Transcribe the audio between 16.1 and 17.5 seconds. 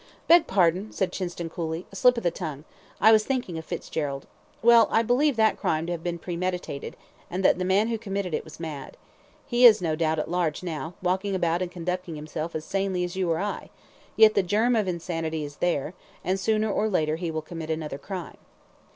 and sooner or later he will